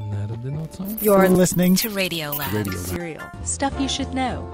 [0.00, 0.84] Nerdy nocą?
[1.02, 2.52] You're listening to Radio Lab.
[2.52, 2.86] Radio Lab.
[2.86, 3.22] Serial.
[3.44, 4.50] Stuff you should know.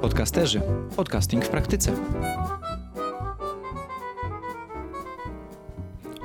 [0.00, 0.60] Podcasterzy.
[0.96, 1.92] Podcasting w praktyce.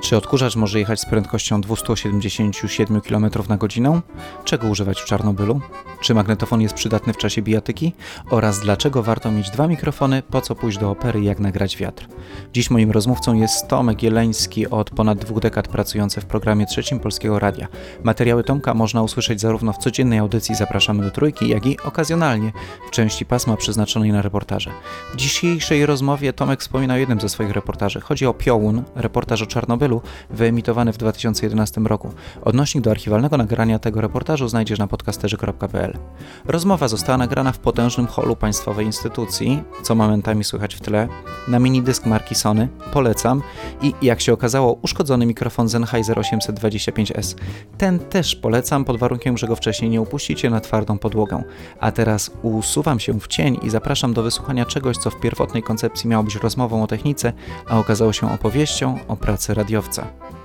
[0.06, 4.00] Czy odkurzacz może jechać z prędkością 277 km na godzinę?
[4.44, 5.60] Czego używać w Czarnobylu?
[6.00, 7.92] Czy magnetofon jest przydatny w czasie bijatyki?
[8.30, 12.08] Oraz dlaczego warto mieć dwa mikrofony, po co pójść do opery, jak nagrać wiatr?
[12.52, 17.38] Dziś moim rozmówcą jest Tomek Jeleński, od ponad dwóch dekad pracujący w programie trzecim Polskiego
[17.38, 17.68] Radia.
[18.04, 22.52] Materiały Tomka można usłyszeć zarówno w codziennej audycji Zapraszamy do Trójki, jak i okazjonalnie
[22.88, 24.70] w części pasma przeznaczonej na reportaże.
[25.14, 28.00] W dzisiejszej rozmowie Tomek wspomina o jednym ze swoich reportaży.
[28.00, 29.95] Chodzi o Piołun, reportaż o Czarnobylu,
[30.30, 32.10] wyemitowany w 2011 roku.
[32.42, 35.98] Odnośnik do archiwalnego nagrania tego reportażu znajdziesz na podcasterzy.pl.
[36.44, 41.08] Rozmowa została nagrana w potężnym holu państwowej instytucji, co momentami słychać w tle,
[41.48, 43.42] na minidysk marki Sony, polecam,
[43.82, 47.36] i jak się okazało, uszkodzony mikrofon Sennheiser 825S.
[47.78, 51.42] Ten też polecam pod warunkiem, że go wcześniej nie upuścicie na twardą podłogę.
[51.80, 56.10] A teraz usuwam się w cień i zapraszam do wysłuchania czegoś, co w pierwotnej koncepcji
[56.10, 57.32] miało być rozmową o technice,
[57.68, 59.54] a okazało się opowieścią o pracy
[59.86, 60.35] radiowca.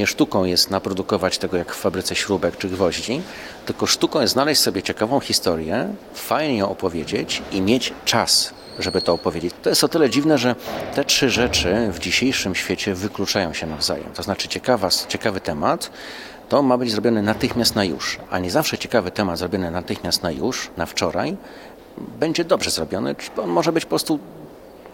[0.00, 3.22] Nie sztuką jest naprodukować tego jak w fabryce śrubek czy gwoździ,
[3.66, 9.12] tylko sztuką jest znaleźć sobie ciekawą historię, fajnie ją opowiedzieć i mieć czas, żeby to
[9.12, 9.54] opowiedzieć.
[9.62, 10.54] To jest o tyle dziwne, że
[10.94, 14.12] te trzy rzeczy w dzisiejszym świecie wykluczają się nawzajem.
[14.14, 15.90] To znaczy ciekawa, ciekawy temat,
[16.48, 20.30] to ma być zrobione natychmiast na już, a nie zawsze ciekawy temat zrobiony natychmiast na
[20.30, 21.36] już, na wczoraj,
[21.98, 24.18] będzie dobrze zrobiony, czy on może być po prostu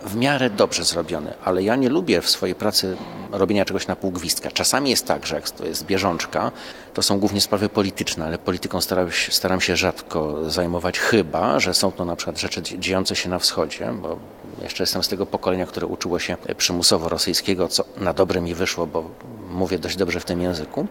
[0.07, 2.97] w miarę dobrze zrobiony, ale ja nie lubię w swojej pracy
[3.33, 4.51] robienia czegoś na pół gwizdka.
[4.51, 6.53] Czasami jest tak, że jak to jest bieżączka,
[6.95, 11.75] to są głównie sprawy polityczne, ale polityką staram się, staram się rzadko zajmować, chyba, że
[11.75, 14.19] są to na przykład rzeczy dziejące się na wschodzie, bo
[14.63, 18.87] jeszcze jestem z tego pokolenia, które uczyło się przymusowo rosyjskiego, co na dobre mi wyszło,
[18.87, 19.11] bo
[19.51, 20.87] mówię dość dobrze w tym języku,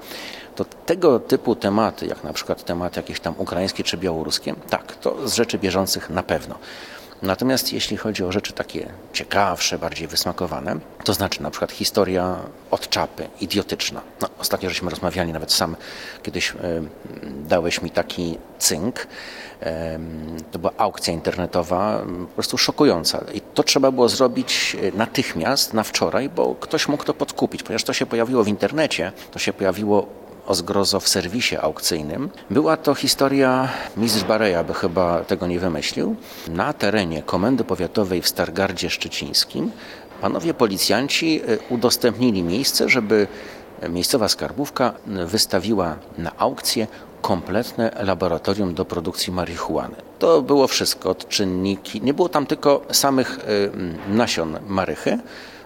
[0.56, 5.28] to tego typu tematy, jak na przykład temat jakieś tam ukraińskie czy białoruskie, tak, to
[5.28, 6.56] z rzeczy bieżących na pewno.
[7.22, 12.40] Natomiast jeśli chodzi o rzeczy takie ciekawsze, bardziej wysmakowane, to znaczy na przykład historia
[12.72, 14.02] od czapy, idiotyczna.
[14.22, 15.76] No, ostatnio żeśmy rozmawiali, nawet sam
[16.24, 16.56] kiedyś y,
[17.48, 19.00] dałeś mi taki cynk.
[19.02, 19.66] Y,
[20.52, 23.26] to była aukcja internetowa, po prostu szokująca.
[23.34, 27.94] I to trzeba było zrobić natychmiast, na wczoraj, bo ktoś mógł to podkupić, ponieważ to
[27.94, 32.30] się pojawiło w internecie, to się pojawiło o zgrozo w serwisie aukcyjnym.
[32.50, 36.16] Była to historia mistrz Bareja, by chyba tego nie wymyślił.
[36.48, 39.72] Na terenie Komendy Powiatowej w Stargardzie Szczecińskim
[40.22, 43.28] panowie policjanci udostępnili miejsce, żeby
[43.90, 46.88] miejscowa skarbówka wystawiła na aukcję
[47.22, 49.96] kompletne laboratorium do produkcji marihuany.
[50.20, 53.40] To było wszystko, odczynniki, nie było tam tylko samych
[54.08, 55.20] nasion marychy,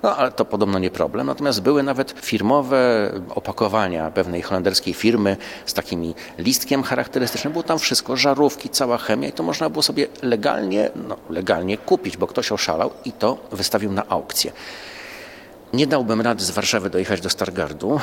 [0.03, 1.27] no ale to podobno nie problem.
[1.27, 7.53] Natomiast były nawet firmowe opakowania pewnej holenderskiej firmy z takimi listkiem charakterystycznym.
[7.53, 12.17] Było tam wszystko, żarówki, cała chemia i to można było sobie legalnie, no legalnie kupić,
[12.17, 14.51] bo ktoś oszalał i to wystawił na aukcję.
[15.73, 17.99] Nie dałbym rady z Warszawy dojechać do Stargardu.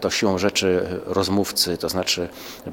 [0.00, 2.28] To siłą rzeczy rozmówcy, to znaczy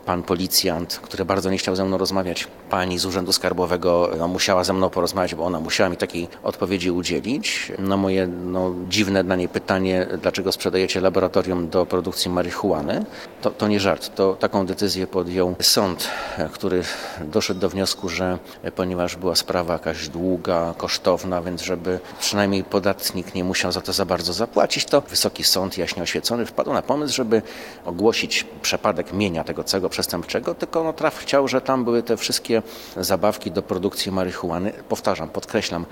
[0.05, 4.63] pan policjant, który bardzo nie chciał ze mną rozmawiać, pani z Urzędu Skarbowego no, musiała
[4.63, 7.71] ze mną porozmawiać, bo ona musiała mi takiej odpowiedzi udzielić.
[7.79, 13.05] Na moje no, dziwne dla niej pytanie, dlaczego sprzedajecie laboratorium do produkcji marihuany,
[13.41, 14.15] to, to nie żart.
[14.15, 16.07] To taką decyzję podjął sąd,
[16.51, 16.83] który
[17.21, 18.39] doszedł do wniosku, że
[18.75, 24.05] ponieważ była sprawa jakaś długa, kosztowna, więc żeby przynajmniej podatnik nie musiał za to za
[24.05, 27.41] bardzo bardzo zapłacić, to Wysoki Sąd jaśnie oświecony wpadł na pomysł, żeby
[27.85, 32.61] ogłosić przepadek mienia tego całego przestępczego, tylko no, traf chciał, że tam były te wszystkie
[32.97, 34.73] zabawki do produkcji marihuany.
[34.89, 35.85] Powtarzam, podkreślam,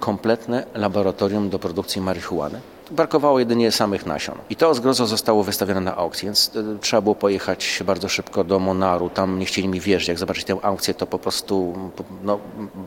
[0.00, 2.60] kompletne laboratorium do produkcji marihuany.
[2.90, 4.38] Brakowało jedynie samych nasion.
[4.50, 9.10] I to zgrozo zostało wystawione na aukcję, więc trzeba było pojechać bardzo szybko do Monaru.
[9.10, 10.08] Tam nie chcieli mi wierzyć.
[10.08, 11.74] Jak zobaczyć tę aukcję, to po prostu
[12.22, 12.38] no,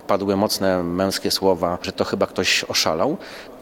[0.08, 3.18] padły mocne męskie słowa, że to chyba ktoś oszalał.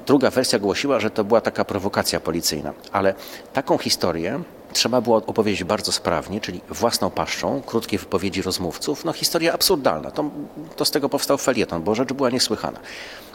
[0.07, 3.13] Druga wersja głosiła, że to była taka prowokacja policyjna, ale
[3.53, 4.41] taką historię
[4.73, 9.05] trzeba było opowiedzieć bardzo sprawnie, czyli własną paszczą, krótkie wypowiedzi rozmówców.
[9.05, 10.29] No historia absurdalna, to,
[10.75, 12.79] to z tego powstał felieton, bo rzecz była niesłychana.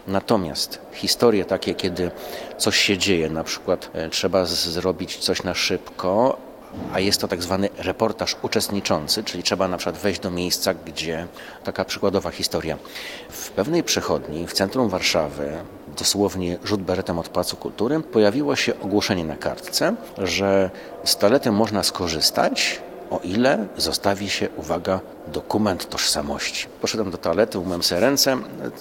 [0.07, 2.11] Natomiast historie takie, kiedy
[2.59, 6.39] coś się dzieje, na przykład e, trzeba zrobić coś na szybko,
[6.93, 11.27] a jest to tak zwany reportaż uczestniczący, czyli trzeba na przykład wejść do miejsca, gdzie
[11.65, 12.79] taka przykładowa historia.
[13.31, 15.53] W pewnej przychodni w centrum Warszawy
[15.99, 20.71] dosłownie rzut beretem od Pałacu Kultury, pojawiło się ogłoszenie na kartce, że
[21.05, 22.81] z toalety można skorzystać,
[23.11, 26.67] o ile zostawi się, uwaga, dokument tożsamości.
[26.81, 28.37] Poszedłem do toalety, umyłem sobie ręce,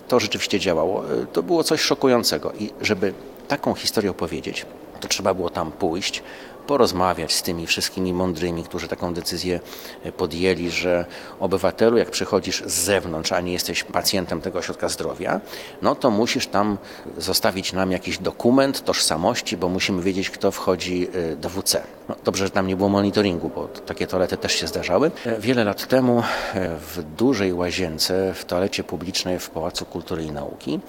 [0.07, 1.03] to rzeczywiście działało.
[1.33, 3.13] To było coś szokującego i żeby
[3.47, 4.65] taką historię opowiedzieć,
[4.99, 6.23] to trzeba było tam pójść,
[6.67, 9.59] porozmawiać z tymi wszystkimi mądrymi, którzy taką decyzję
[10.17, 11.05] podjęli, że
[11.39, 15.41] obywatelu, jak przychodzisz z zewnątrz, a nie jesteś pacjentem tego ośrodka zdrowia,
[15.81, 16.77] no to musisz tam
[17.17, 21.83] zostawić nam jakiś dokument tożsamości, bo musimy wiedzieć, kto wchodzi y, do WC.
[22.09, 25.11] No, dobrze, że tam nie było monitoringu, bo takie toalety też się zdarzały.
[25.25, 26.23] E, wiele lat temu
[26.53, 30.79] e, w dużej łazience w toalecie publicznej w Pałacu Kultury i Nauki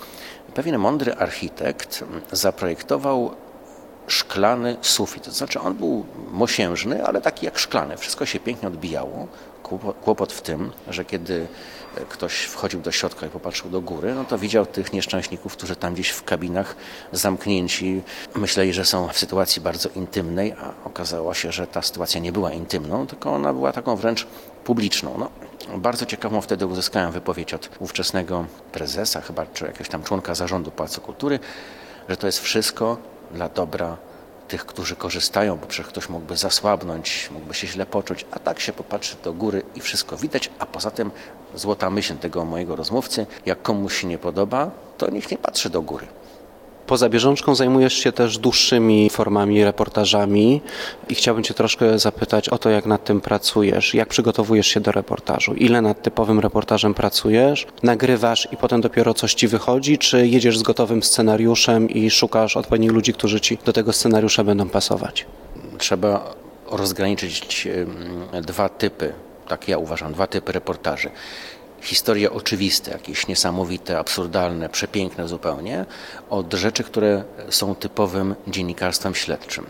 [0.55, 3.31] pewien mądry architekt zaprojektował
[4.07, 5.25] szklany sufit.
[5.25, 7.97] To znaczy on był mosiężny, ale taki jak szklany.
[7.97, 9.29] Wszystko się pięknie odbijało.
[10.05, 11.47] Kłopot w tym, że kiedy
[12.09, 15.95] ktoś wchodził do środka i popatrzył do góry, no to widział tych nieszczęśników, którzy tam
[15.95, 16.77] gdzieś w kabinach
[17.13, 18.03] zamknięci
[18.35, 22.53] myśleli, że są w sytuacji bardzo intymnej, a okazało się, że ta sytuacja nie była
[22.53, 24.27] intymną, tylko ona była taką wręcz
[24.65, 25.19] publiczną.
[25.19, 25.31] No,
[25.79, 31.01] bardzo ciekawą wtedy uzyskałem wypowiedź od ówczesnego prezesa, chyba czy jakiegoś tam członka zarządu Pałacu
[31.01, 31.39] Kultury,
[32.09, 32.97] że to jest wszystko
[33.35, 33.97] dla dobra
[34.49, 38.73] tych, którzy korzystają, bo przecież ktoś mógłby zasłabnąć, mógłby się źle poczuć, a tak się
[38.73, 41.11] popatrzy do góry i wszystko widać, a poza tym
[41.55, 45.83] złota myśl tego mojego rozmówcy, jak komuś się nie podoba, to niech nie patrzy do
[45.83, 46.07] góry.
[46.87, 50.61] Poza bieżączką zajmujesz się też dłuższymi formami, reportażami
[51.09, 54.93] i chciałbym Cię troszkę zapytać o to, jak nad tym pracujesz, jak przygotowujesz się do
[54.93, 60.59] reportażu, ile nad typowym reportażem pracujesz, nagrywasz i potem dopiero coś Ci wychodzi, czy jedziesz
[60.59, 65.27] z gotowym scenariuszem i szukasz odpowiednich ludzi, którzy Ci do tego scenariusza będą pasować?
[65.79, 66.35] Trzeba
[66.71, 67.69] rozgraniczyć
[68.43, 69.13] dwa typy,
[69.49, 71.11] tak ja uważam, dwa typy reportaży
[71.83, 75.87] historie oczywiste, jakieś niesamowite, absurdalne, przepiękne zupełnie,
[76.31, 79.67] od rzeczy, które są typowym dziennikarstwem śledczym.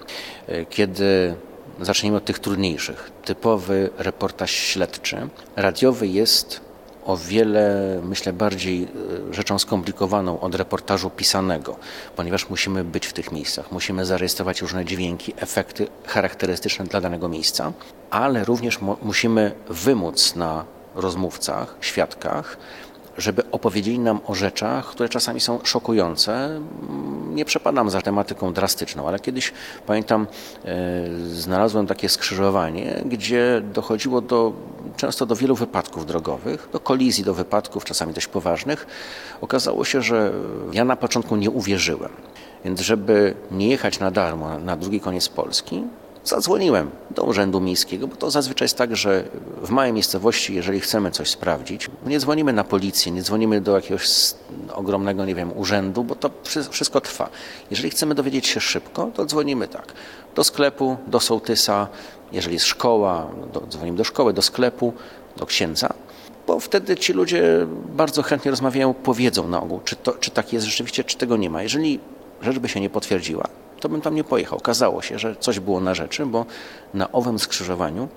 [0.71, 1.35] Kiedy
[1.81, 6.61] zaczniemy od tych trudniejszych, typowy reportaż śledczy, radiowy jest
[7.05, 11.77] o wiele, myślę, bardziej e, rzeczą skomplikowaną od reportażu pisanego,
[12.17, 17.73] ponieważ musimy być w tych miejscach, musimy zarejestrować różne dźwięki, efekty charakterystyczne dla danego miejsca,
[18.11, 22.59] ale również musimy wymóc na rozmówcach, świadkach,
[23.19, 26.61] żeby opowiedzieli nam o rzeczach, które czasami są szokujące.
[27.29, 29.53] Nie przepadam za tematyką drastyczną, ale kiedyś
[29.87, 30.27] pamiętam,
[30.65, 30.77] e,
[31.29, 34.53] znalazłem takie skrzyżowanie, gdzie dochodziło do,
[34.97, 38.87] często do wielu wypadków drogowych, do kolizji, do wypadków, czasami dość poważnych.
[39.41, 40.33] Okazało się, że
[40.73, 42.11] ja na początku nie uwierzyłem.
[42.65, 45.85] Więc żeby nie jechać na darmo na drugi koniec Polski,
[46.25, 49.25] Zadzwoniłem do Urzędu Miejskiego, bo to zazwyczaj jest tak, że
[49.63, 54.35] w małej miejscowości, jeżeli chcemy coś sprawdzić, nie dzwonimy na policję, nie dzwonimy do jakiegoś
[54.75, 56.31] ogromnego, nie wiem, urzędu, bo to
[56.71, 57.29] wszystko trwa.
[57.71, 59.93] Jeżeli chcemy dowiedzieć się szybko, to dzwonimy tak.
[60.35, 61.89] Do sklepu, do sołtysa,
[62.33, 64.93] jeżeli jest szkoła, do, dzwonimy do szkoły, do sklepu,
[65.37, 65.95] do księdza,
[66.47, 70.67] bo wtedy ci ludzie bardzo chętnie rozmawiają, powiedzą na ogół, czy, to, czy tak jest
[70.67, 71.63] rzeczywiście, czy tego nie ma.
[71.63, 72.01] Jeżeli
[72.43, 73.49] rzecz by się nie potwierdziła,
[73.83, 74.59] to bym tam nie pojechał.
[74.59, 76.47] Okazało się, że coś było na rzeczy, bo
[76.95, 78.09] na owym skrzyżowaniu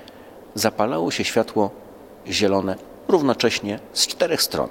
[0.55, 1.71] zapalało się światło
[2.27, 2.75] zielone
[3.07, 4.69] równocześnie z czterech stron.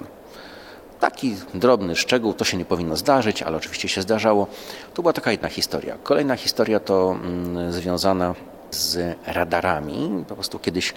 [0.99, 4.47] Taki drobny szczegół, to się nie powinno zdarzyć, ale oczywiście się zdarzało.
[4.93, 5.97] To była taka jedna historia.
[6.03, 8.35] Kolejna historia to mm, związana
[8.71, 10.25] z radarami.
[10.27, 10.93] Po prostu kiedyś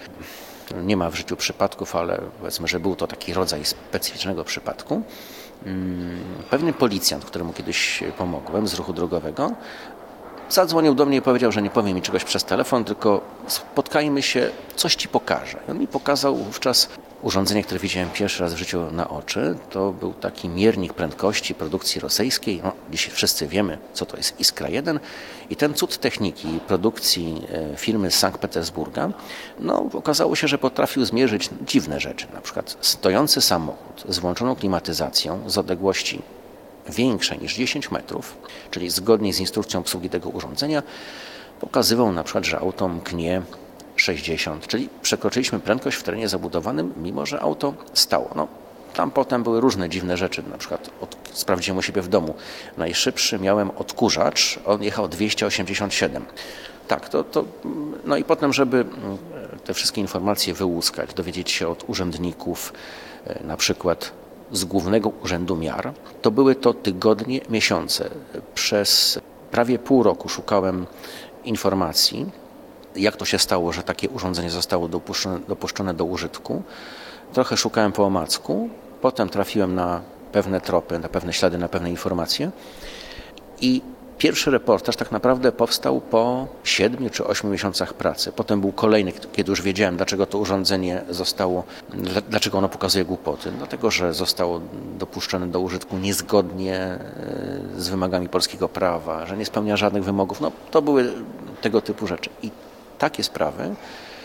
[0.83, 5.01] nie ma w życiu przypadków, ale powiedzmy, że był to taki rodzaj specyficznego przypadku.
[5.65, 9.51] Mm, pewien policjant, któremu kiedyś pomogłem z ruchu drogowego,
[10.49, 14.49] zadzwonił do mnie i powiedział, że nie powie mi czegoś przez telefon, tylko spotkajmy się,
[14.75, 15.57] coś ci pokażę.
[15.69, 16.89] On mi pokazał wówczas
[17.21, 19.55] urządzenie, które widziałem pierwszy raz w życiu na oczy.
[19.69, 22.61] To był taki miernik prędkości produkcji rosyjskiej.
[22.63, 24.99] No, dzisiaj wszyscy wiemy, co to jest Iskra 1.
[25.49, 27.41] I ten cud techniki produkcji
[27.73, 29.09] e, firmy z Sankt Petersburga,
[29.59, 32.27] no, okazało się, że potrafił zmierzyć dziwne rzeczy.
[32.33, 36.21] Na przykład stojący samochód z włączoną klimatyzacją z odległości
[36.89, 38.37] większe niż 10 metrów,
[38.71, 40.83] czyli zgodnie z instrukcją obsługi tego urządzenia,
[41.59, 43.41] pokazywał na przykład, że auto mknie
[43.95, 48.29] 60, czyli przekroczyliśmy prędkość w terenie zabudowanym, mimo że auto stało.
[48.35, 48.47] No,
[48.93, 52.35] tam potem były różne dziwne rzeczy, na przykład od, sprawdziłem u siebie w domu.
[52.77, 56.25] Najszybszy miałem odkurzacz, on jechał 287.
[56.87, 57.45] Tak, to, to,
[58.05, 59.17] no i potem, żeby mm,
[59.65, 62.73] te wszystkie informacje wyłuskać, dowiedzieć się od urzędników,
[63.25, 64.11] e, na przykład
[64.51, 68.09] z Głównego Urzędu Miar, to były to tygodnie, miesiące.
[68.55, 69.19] Przez
[69.51, 70.85] prawie pół roku szukałem
[71.45, 72.25] informacji,
[72.95, 76.63] jak to się stało, że takie urządzenie zostało dopuszczone, dopuszczone do użytku.
[77.33, 78.69] Trochę szukałem po omacku,
[79.01, 80.01] potem trafiłem na
[80.31, 82.51] pewne tropy, na pewne ślady, na pewne informacje.
[83.61, 83.81] I
[84.19, 88.31] Pierwszy reportaż tak naprawdę powstał po siedmiu czy ośmiu miesiącach pracy.
[88.31, 91.63] Potem był kolejny, kiedy już wiedziałem, dlaczego to urządzenie zostało,
[92.29, 93.51] dlaczego ono pokazuje głupoty.
[93.51, 94.61] Dlatego, że zostało
[94.97, 96.99] dopuszczone do użytku niezgodnie e,
[97.77, 100.41] z wymogami polskiego prawa, że nie spełnia żadnych wymogów.
[100.41, 101.13] No, to były
[101.61, 102.29] tego typu rzeczy.
[102.43, 102.51] I
[102.97, 103.75] takie sprawy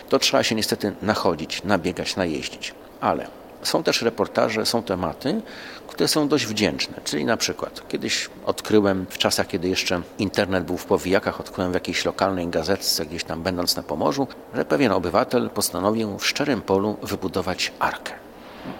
[0.08, 2.74] to trzeba się niestety nachodzić, nabiegać, najeździć.
[3.00, 3.26] Ale
[3.64, 5.42] są też reportaże, są tematy,
[5.88, 7.00] które są dość wdzięczne.
[7.04, 11.74] Czyli na przykład kiedyś odkryłem, w czasach kiedy jeszcze internet był w powijakach, odkryłem w
[11.74, 16.96] jakiejś lokalnej gazetce, gdzieś tam będąc na Pomorzu, że pewien obywatel postanowił w szczerym polu
[17.02, 18.12] wybudować arkę.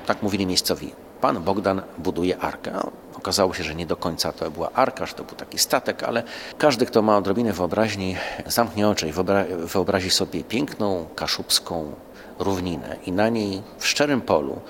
[0.07, 0.93] Tak mówili miejscowi.
[1.21, 2.73] Pan Bogdan buduje arkę.
[3.15, 6.23] Okazało się, że nie do końca to była arka, że to był taki statek, ale
[6.59, 9.13] każdy, kto ma odrobinę wyobraźni, zamknie oczy i
[9.67, 11.93] wyobrazi sobie piękną, kaszubską
[12.39, 14.61] równinę i na niej w szczerym polu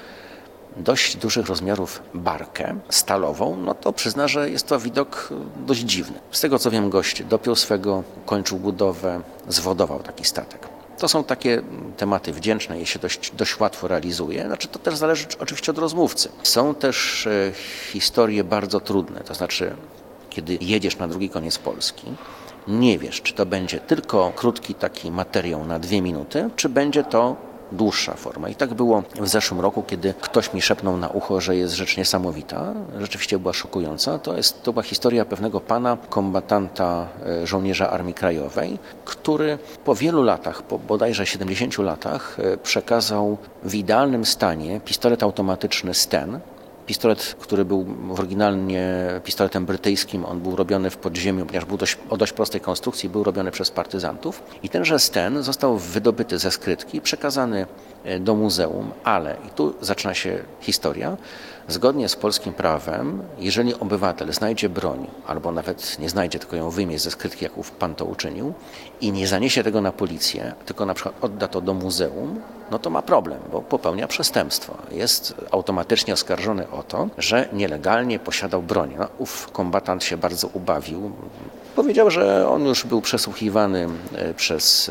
[0.76, 6.18] dość dużych rozmiarów barkę stalową, no to przyzna, że jest to widok dość dziwny.
[6.30, 10.68] Z tego co wiem, gość dopiął swego, kończył budowę, zwodował taki statek.
[10.98, 11.62] To są takie
[11.96, 14.46] tematy wdzięczne, je się dość, dość łatwo realizuje.
[14.46, 16.28] Znaczy, to też zależy oczywiście od rozmówcy.
[16.42, 17.52] Są też e,
[17.92, 19.76] historie bardzo trudne, to znaczy,
[20.30, 22.06] kiedy jedziesz na drugi koniec Polski,
[22.68, 27.36] nie wiesz, czy to będzie tylko krótki taki materiał na dwie minuty, czy będzie to
[27.76, 28.48] dłuższa forma.
[28.48, 31.96] I tak było w zeszłym roku, kiedy ktoś mi szepnął na ucho, że jest rzecz
[31.96, 34.18] niesamowita, rzeczywiście była szokująca.
[34.18, 40.22] To, jest, to była historia pewnego pana, kombatanta e, żołnierza Armii Krajowej, który po wielu
[40.22, 46.40] latach, po bodajże 70 latach, e, przekazał w idealnym stanie pistolet automatyczny Sten,
[46.86, 47.86] Pistolet, który był
[48.18, 53.08] oryginalnie pistoletem brytyjskim, on był robiony w podziemiu, ponieważ był dość, o dość prostej konstrukcji,
[53.08, 54.42] był robiony przez partyzantów.
[54.62, 57.66] I tenże sten został wydobyty ze skrytki, przekazany
[58.20, 61.16] do muzeum, ale, i tu zaczyna się historia,
[61.68, 66.98] zgodnie z polskim prawem, jeżeli obywatel znajdzie broń, albo nawet nie znajdzie, tylko ją wyjmie
[66.98, 68.52] ze skrytki, jak pan to uczynił,
[69.00, 72.90] i nie zaniesie tego na policję, tylko na przykład odda to do muzeum, no to
[72.90, 74.76] ma problem, bo popełnia przestępstwo.
[74.90, 78.94] Jest automatycznie oskarżony o to, że nielegalnie posiadał broń.
[78.98, 81.12] No, ów kombatant się bardzo ubawił.
[81.76, 84.88] Powiedział, że on już był przesłuchiwany e, przez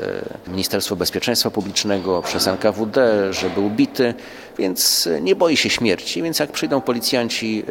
[0.47, 4.13] e, Ministerstwo Bezpieczeństwa Publicznego, przez NKWD, że był bity,
[4.57, 6.23] więc e, nie boi się śmierci.
[6.23, 7.63] Więc jak przyjdą policjanci,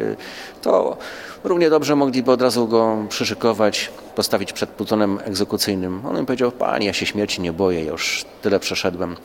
[0.61, 0.97] to
[1.43, 6.05] równie dobrze mogliby od razu go przyszykować, postawić przed plutonem egzekucyjnym.
[6.05, 9.15] On im powiedział, panie, ja się śmierci nie boję, już tyle przeszedłem.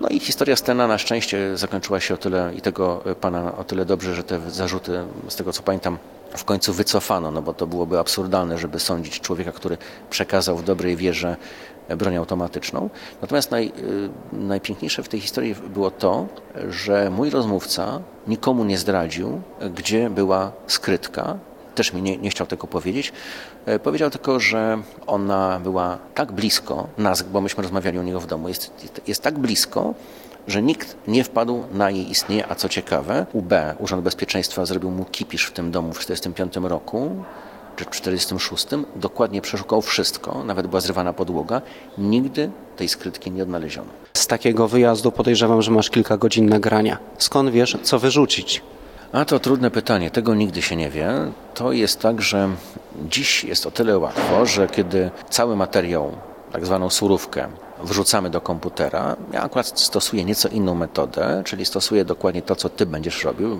[0.00, 3.84] No i historia Stena na szczęście zakończyła się o tyle i tego pana o tyle
[3.84, 5.98] dobrze, że te zarzuty, z tego co pamiętam,
[6.36, 9.78] w końcu wycofano, no bo to byłoby absurdalne, żeby sądzić człowieka, który
[10.10, 11.36] przekazał w dobrej wierze
[11.88, 12.90] broń automatyczną.
[13.22, 13.72] Natomiast naj,
[14.32, 16.26] y, najpiękniejsze w tej historii było to,
[16.68, 19.40] że mój rozmówca nikomu nie zdradził,
[19.74, 21.38] gdzie była skrytka,
[21.76, 23.12] też mi nie, nie chciał tego powiedzieć.
[23.66, 28.26] E, powiedział tylko, że ona była tak blisko nas, bo myśmy rozmawiali u niego w
[28.26, 28.70] domu, jest,
[29.06, 29.94] jest tak blisko,
[30.48, 35.04] że nikt nie wpadł na jej istnienie, a co ciekawe, UB, Urząd Bezpieczeństwa, zrobił mu
[35.04, 37.10] kipisz w tym domu w 1945 roku,
[37.76, 41.62] czy w 1946, dokładnie przeszukał wszystko, nawet była zrywana podłoga,
[41.98, 43.88] nigdy tej skrytki nie odnaleziono.
[44.12, 46.98] Z takiego wyjazdu podejrzewam, że masz kilka godzin nagrania.
[47.18, 48.62] Skąd wiesz, co wyrzucić?
[49.12, 51.12] A to trudne pytanie, tego nigdy się nie wie.
[51.54, 52.48] To jest tak, że
[53.08, 56.12] dziś jest o tyle łatwo, że kiedy cały materiał,
[56.52, 57.48] tak zwaną surówkę,
[57.84, 59.16] wrzucamy do komputera.
[59.32, 63.58] Ja akurat stosuję nieco inną metodę, czyli stosuję dokładnie to, co ty będziesz robił.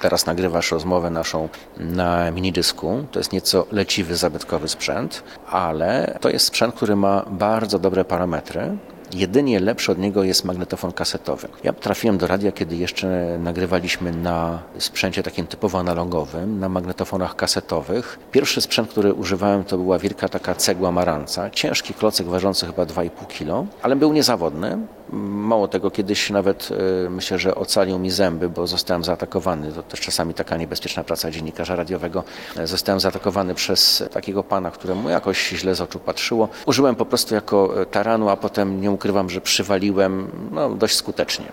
[0.00, 3.04] Teraz nagrywasz rozmowę naszą na minidysku.
[3.12, 8.76] To jest nieco leciwy, zabytkowy sprzęt, ale to jest sprzęt, który ma bardzo dobre parametry.
[9.14, 11.48] Jedynie lepszy od niego jest magnetofon kasetowy.
[11.64, 18.18] Ja trafiłem do radia, kiedy jeszcze nagrywaliśmy na sprzęcie takim typowo analogowym, na magnetofonach kasetowych.
[18.32, 23.10] Pierwszy sprzęt, który używałem, to była wielka taka cegła maranca, ciężki klocek ważący chyba 2,5
[23.26, 24.78] kg, ale był niezawodny.
[25.12, 26.68] Mało tego, kiedyś nawet
[27.06, 29.72] y, myślę, że ocalił mi zęby, bo zostałem zaatakowany.
[29.72, 32.24] To też czasami taka niebezpieczna praca dziennikarza radiowego.
[32.64, 36.48] Zostałem zaatakowany przez takiego pana, któremu jakoś źle z oczu patrzyło.
[36.66, 41.46] Użyłem po prostu jako taranu, a potem nie ukrywam, że przywaliłem no, dość skutecznie.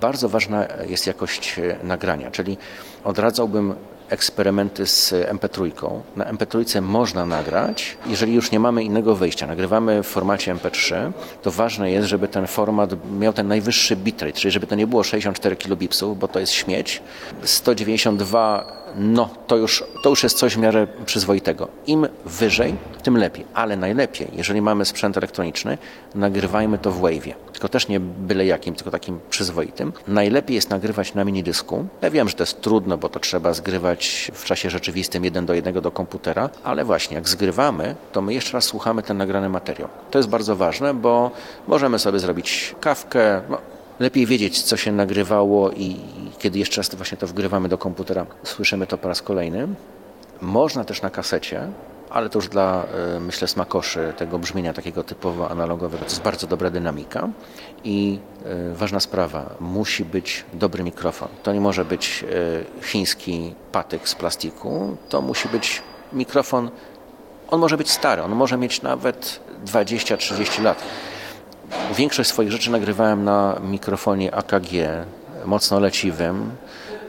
[0.00, 2.56] Bardzo ważna jest jakość nagrania, czyli
[3.04, 3.74] odradzałbym
[4.08, 5.70] eksperymenty z MP3.
[6.16, 9.46] Na MP3 można nagrać, jeżeli już nie mamy innego wyjścia.
[9.46, 11.12] Nagrywamy w formacie MP3,
[11.42, 15.04] to ważne jest, żeby ten format miał ten najwyższy bitrate, czyli żeby to nie było
[15.04, 17.02] 64 kilobipsów, bo to jest śmieć.
[17.42, 21.68] 192 no to już, to już jest coś w miarę przyzwoitego.
[21.86, 23.44] Im wyżej, tym lepiej.
[23.54, 25.78] Ale najlepiej, jeżeli mamy sprzęt elektroniczny,
[26.14, 27.32] nagrywajmy to w Wave'ie.
[27.58, 29.92] Tylko też nie byle jakim, tylko takim przyzwoitym.
[30.08, 31.86] Najlepiej jest nagrywać na minidysku.
[32.02, 35.54] Ja wiem, że to jest trudno, bo to trzeba zgrywać w czasie rzeczywistym jeden do
[35.54, 39.88] jednego do komputera, ale właśnie jak zgrywamy, to my jeszcze raz słuchamy ten nagrany materiał.
[40.10, 41.30] To jest bardzo ważne, bo
[41.68, 43.58] możemy sobie zrobić kawkę, no,
[44.00, 45.96] lepiej wiedzieć, co się nagrywało i
[46.38, 49.68] kiedy jeszcze raz właśnie to wgrywamy do komputera, słyszymy to po raz kolejny.
[50.40, 51.68] Można też na kasecie,
[52.10, 52.84] ale to już dla,
[53.16, 56.04] e, myślę, smakoszy tego brzmienia takiego typowo analogowego.
[56.04, 57.28] To jest bardzo dobra dynamika
[57.84, 61.28] i e, ważna sprawa, musi być dobry mikrofon.
[61.42, 66.70] To nie może być e, chiński patyk z plastiku, to musi być mikrofon,
[67.48, 70.82] on może być stary, on może mieć nawet 20-30 lat.
[71.94, 74.72] Większość swoich rzeczy nagrywałem na mikrofonie AKG,
[75.44, 76.50] mocno leciwym,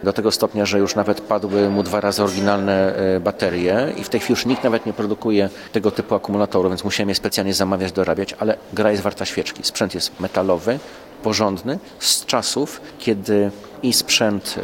[0.04, 4.10] do tego stopnia, że już nawet padły mu dwa razy oryginalne e, baterie i w
[4.10, 7.92] tej chwili już nikt nawet nie produkuje tego typu akumulatorów, więc musiałem je specjalnie zamawiać,
[7.92, 9.64] dorabiać, ale gra jest warta świeczki.
[9.64, 10.80] Sprzęt jest metalowy,
[11.24, 13.52] porządny, z czasów, kiedy
[13.84, 14.56] i sprzęt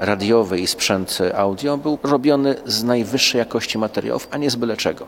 [0.00, 4.76] e, radiowy, i sprzęt audio był robiony z najwyższej jakości materiałów, a nie z byle
[4.76, 5.06] czego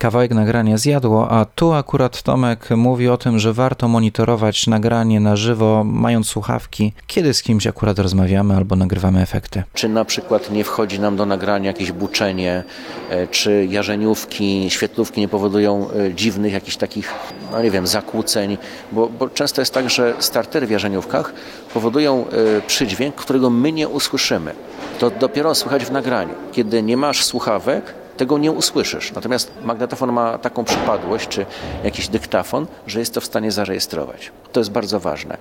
[0.00, 5.36] kawałek nagrania zjadło, a tu akurat Tomek mówi o tym, że warto monitorować nagranie na
[5.36, 9.62] żywo, mając słuchawki, kiedy z kimś akurat rozmawiamy albo nagrywamy efekty.
[9.74, 12.64] Czy na przykład nie wchodzi nam do nagrania jakieś buczenie,
[13.10, 17.14] e, czy jarzeniówki, świetlówki nie powodują e, dziwnych jakichś takich,
[17.52, 18.58] no nie wiem, zakłóceń,
[18.92, 21.32] bo, bo często jest tak, że startery w jarzeniówkach
[21.74, 24.52] powodują e, przydźwięk, którego my nie usłyszymy.
[24.98, 26.34] To dopiero słychać w nagraniu.
[26.52, 29.12] Kiedy nie masz słuchawek, tego nie usłyszysz.
[29.12, 31.46] Natomiast magnetofon ma taką przypadłość, czy
[31.84, 34.32] jakiś dyktafon, że jest to w stanie zarejestrować.
[34.52, 35.36] To jest bardzo ważne.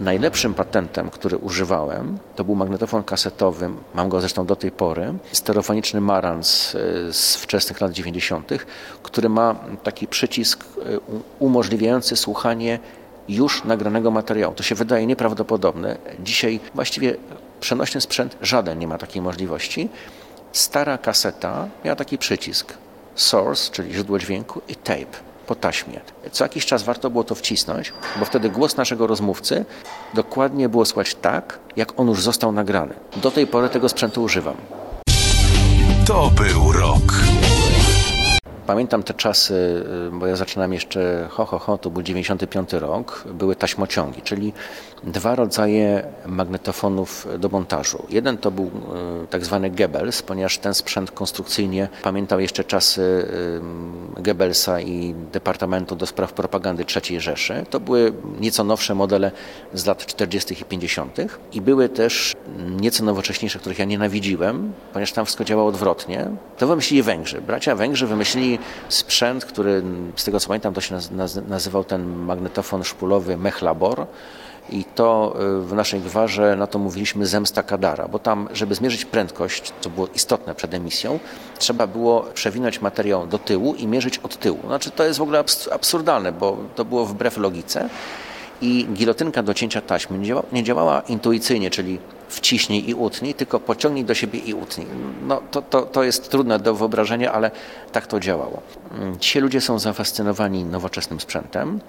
[0.00, 6.00] Najlepszym patentem, który używałem, to był magnetofon kasetowy, mam go zresztą do tej pory, stereofoniczny
[6.00, 8.50] Marantz e, z wczesnych lat 90.,
[9.02, 10.98] który ma taki przycisk e,
[11.38, 12.78] umożliwiający słuchanie
[13.28, 14.54] już nagranego materiału.
[14.54, 15.96] To się wydaje nieprawdopodobne.
[16.24, 17.16] Dzisiaj właściwie
[17.60, 19.88] przenośny sprzęt żaden nie ma takiej możliwości.
[20.52, 22.74] Stara kaseta miała taki przycisk
[23.14, 26.00] source, czyli źródło dźwięku i tape po taśmie.
[26.32, 29.64] Co jakiś czas warto było to wcisnąć, bo wtedy głos naszego rozmówcy
[30.14, 32.94] dokładnie było słychać tak, jak on już został nagrany.
[33.16, 34.56] Do tej pory tego sprzętu używam.
[36.06, 37.12] To był rok.
[38.66, 43.24] Pamiętam te czasy, y, bo ja zaczynam jeszcze, ho, ho, ho, to był 95 rok,
[43.34, 44.52] były taśmociągi, czyli
[45.04, 48.06] dwa rodzaje magnetofonów do montażu.
[48.08, 53.02] Jeden to był y, tak zwany Goebbels, ponieważ ten sprzęt konstrukcyjnie pamiętał jeszcze czasy
[54.18, 57.64] y, Goebbelsa i Departamentu do Spraw Propagandy III Rzeszy.
[57.70, 59.32] To były nieco nowsze modele
[59.74, 60.54] z lat 40.
[60.60, 61.16] i 50.
[61.52, 62.36] i były też
[62.80, 66.26] nieco nowocześniejsze, których ja nienawidziłem, ponieważ tam wszystko działało odwrotnie.
[66.58, 67.40] To wymyślili Węgrzy.
[67.40, 68.58] Bracia Węgrzy wymyślili
[68.88, 69.82] sprzęt, który
[70.16, 70.98] z tego co pamiętam to się
[71.48, 74.06] nazywał ten magnetofon szpulowy Mechlabor
[74.68, 79.04] i to y, w naszej gwarze na to mówiliśmy zemsta kadara, bo tam, żeby zmierzyć
[79.04, 81.18] prędkość, co było istotne przed emisją,
[81.58, 84.58] trzeba było przewinąć materiał do tyłu i mierzyć od tyłu.
[84.66, 87.88] Znaczy to jest w ogóle absurdalne, bo to było wbrew logice
[88.62, 94.04] i gilotynka do cięcia taśmy nie, nie działała intuicyjnie, czyli wciśnij i utnij, tylko pociągnij
[94.04, 94.86] do siebie i utnij.
[95.22, 97.50] No, to, to, to jest trudne do wyobrażenia, ale
[97.92, 98.62] tak to działało.
[99.20, 101.80] Dzisiaj ludzie są zafascynowani nowoczesnym sprzętem.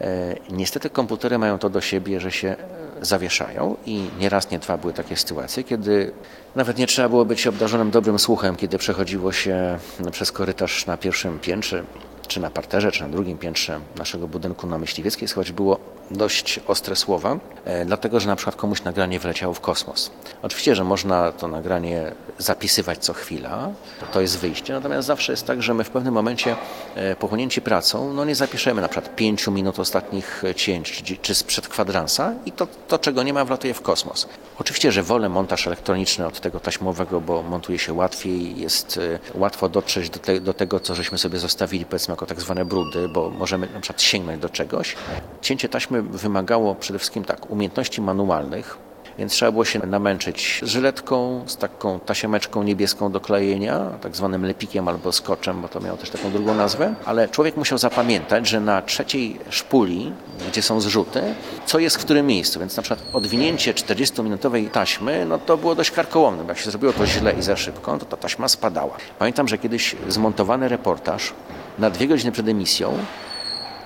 [0.00, 2.56] E, niestety komputery mają to do siebie, że się
[3.02, 6.12] zawieszają i nieraz, nie dwa były takie sytuacje, kiedy
[6.56, 9.78] nawet nie trzeba było być obdarzonym dobrym słuchem, kiedy przechodziło się
[10.12, 11.84] przez korytarz na pierwszym piętrze
[12.28, 15.78] czy na parterze, czy na drugim piętrze naszego budynku na Myśliwieckiej słychać było
[16.10, 20.10] dość ostre słowa, e, dlatego że na przykład komuś nagranie wleciało w kosmos.
[20.42, 23.68] Oczywiście, że można to nagranie zapisywać co chwila,
[24.12, 26.56] to jest wyjście, natomiast zawsze jest tak, że my w pewnym momencie
[26.94, 31.68] e, pochłonięci pracą, no nie zapiszemy na przykład pięciu minut ostatnich cięć, czy, czy sprzed
[31.68, 34.28] kwadransa i to, to, czego nie ma, wlatuje w kosmos.
[34.58, 38.98] Oczywiście, że wolę montaż elektroniczny od tego taśmowego, bo montuje się łatwiej, jest
[39.34, 42.64] e, łatwo dotrzeć do, te, do tego, co żeśmy sobie zostawili, powiedzmy, jako tak zwane
[42.64, 44.96] brudy, bo możemy na przykład sięgnąć do czegoś.
[45.40, 48.78] Cięcie taśmy wymagało przede wszystkim tak, umiejętności manualnych,
[49.18, 54.88] więc trzeba było się namęczyć żyletką, z taką tasiemeczką niebieską do klejenia, tak zwanym lepikiem
[54.88, 58.82] albo skoczem, bo to miało też taką drugą nazwę, ale człowiek musiał zapamiętać, że na
[58.82, 60.12] trzeciej szpuli,
[60.48, 61.22] gdzie są zrzuty,
[61.66, 65.90] co jest w którym miejscu, więc na przykład odwinięcie 40-minutowej taśmy, no to było dość
[65.90, 68.96] karkołomne, jak się zrobiło to źle i za szybko, to ta taśma spadała.
[69.18, 71.32] Pamiętam, że kiedyś zmontowany reportaż
[71.78, 72.98] na dwie godziny przed emisją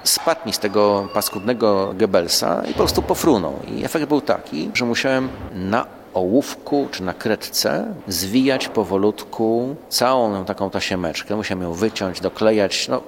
[0.04, 3.54] spadł mi z tego paskudnego Goebbelsa i po prostu pofrunął.
[3.68, 10.70] I efekt był taki, że musiałem na ołówku czy na kredce zwijać powolutku całą taką
[10.70, 11.36] tasiemeczkę.
[11.36, 12.88] Musiałem ją wyciąć, doklejać.
[12.88, 13.00] No,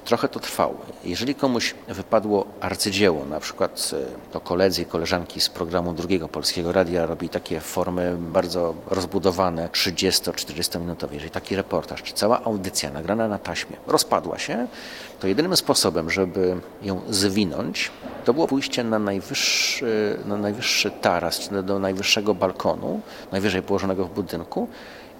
[0.00, 0.76] trochę to trwało.
[1.04, 6.72] Jeżeli komuś wypadło arcydzieło, na przykład e, to koledzy i koleżanki z programu drugiego Polskiego
[6.72, 13.28] Radia robi takie formy bardzo rozbudowane, 30-40 minutowe, jeżeli taki reportaż, czy cała audycja nagrana
[13.28, 14.66] na taśmie rozpadła się,
[15.20, 17.90] to jedynym sposobem, żeby ją zwinąć,
[18.24, 23.00] to było pójście na najwyższy, na najwyższy taras, czy do najwyższego balkonu,
[23.32, 24.68] najwyżej położonego w budynku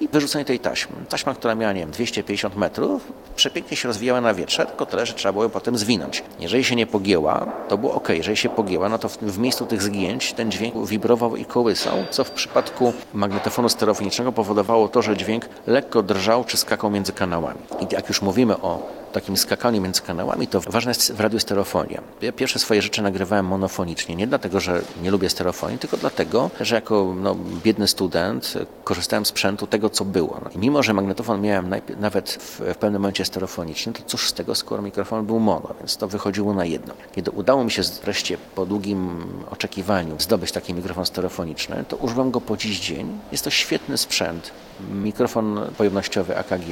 [0.01, 0.97] i wyrzucenie tej taśmy.
[1.09, 5.13] Taśma, która miała, nie wiem, 250 metrów, przepięknie się rozwijała na wietrze, tylko tyle, że
[5.13, 6.23] trzeba było ją potem zwinąć.
[6.41, 8.09] Jeżeli się nie pogięła, to było ok.
[8.09, 11.97] Jeżeli się pogięła, no to w, w miejscu tych zgięć ten dźwięk wibrował i kołysał,
[12.11, 17.61] co w przypadku magnetofonu stereofonicznego powodowało to, że dźwięk lekko drżał czy skakał między kanałami.
[17.81, 22.01] I jak już mówimy o takim skakaniu między kanałami, to ważna jest w radiu stereofonia.
[22.23, 26.75] Ja pierwsze swoje rzeczy nagrywałem monofonicznie, nie dlatego, że nie lubię stereofonii, tylko dlatego, że
[26.75, 30.41] jako no, biedny student korzystałem z sprzętu tego, co było.
[30.45, 34.55] No, mimo, że magnetofon miałem nawet w, w pewnym momencie stereofoniczny, to cóż z tego,
[34.55, 36.95] skoro mikrofon był mono, więc to wychodziło na jedno.
[37.15, 42.41] Kiedy udało mi się wreszcie po długim oczekiwaniu zdobyć taki mikrofon stereofoniczny, to używam go
[42.41, 43.19] po dziś dzień.
[43.33, 44.51] Jest to świetny sprzęt.
[44.93, 46.69] Mikrofon pojemnościowy AKG,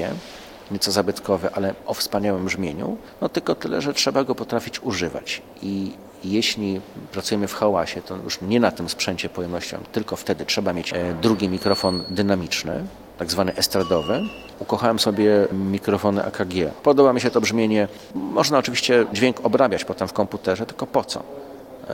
[0.70, 5.42] nieco zabytkowy, ale o wspaniałym brzmieniu, no tylko tyle, że trzeba go potrafić używać.
[5.62, 5.92] I
[6.24, 6.80] jeśli
[7.12, 11.14] pracujemy w hałasie, to już nie na tym sprzęcie pojemnością, tylko wtedy trzeba mieć e,
[11.22, 12.84] drugi mikrofon dynamiczny,
[13.18, 14.20] tak zwany estradowy.
[14.58, 16.54] Ukochałem sobie mikrofony AKG.
[16.82, 17.88] Podoba mi się to brzmienie.
[18.14, 21.22] Można oczywiście dźwięk obrabiać potem w komputerze, tylko po co?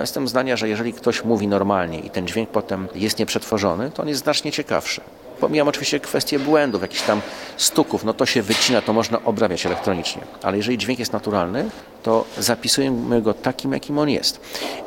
[0.01, 4.09] Jestem zdania, że jeżeli ktoś mówi normalnie i ten dźwięk potem jest nieprzetworzony, to on
[4.09, 5.01] jest znacznie ciekawszy.
[5.41, 7.21] Pomijam oczywiście kwestie błędów, jakichś tam
[7.57, 10.23] stuków, no to się wycina, to można obrabiać elektronicznie.
[10.43, 11.71] Ale jeżeli dźwięk jest naturalny,
[12.03, 14.41] to zapisujemy go takim, jakim on jest.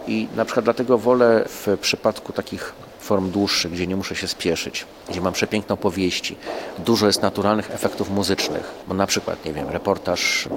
[0.07, 4.85] I na przykład dlatego wolę w przypadku takich form dłuższych, gdzie nie muszę się spieszyć,
[5.09, 6.35] gdzie mam przepiękną powieści,
[6.79, 10.49] dużo jest naturalnych efektów muzycznych, bo na przykład, nie wiem, reportaż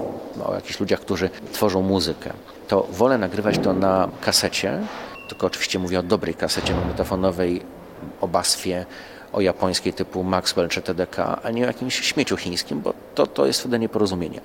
[0.45, 2.33] o jakichś ludziach, którzy tworzą muzykę,
[2.69, 4.81] to wolę nagrywać to na kasecie,
[5.29, 7.63] tylko oczywiście mówię o dobrej kasecie magnetofonowej,
[8.21, 8.87] o baswie,
[9.35, 13.47] o japońskiej typu Maxwell czy TDK, a nie o jakimś śmieciu chińskim, bo to, to
[13.47, 14.41] jest wtedy nieporozumienie.